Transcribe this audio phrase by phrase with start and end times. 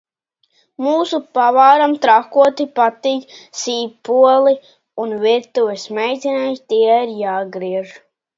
[0.85, 4.55] Mūsu pavāram trakoti patīk sīpoli
[5.05, 7.95] un virtuves meitenei tie ir jāgriež.